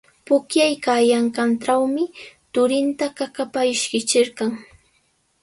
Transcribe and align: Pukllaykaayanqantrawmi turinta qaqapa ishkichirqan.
Pukllaykaayanqantrawmi 0.27 2.03
turinta 2.53 3.05
qaqapa 3.17 3.59
ishkichirqan. 3.73 4.51